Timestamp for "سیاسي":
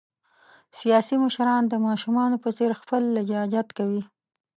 0.79-1.15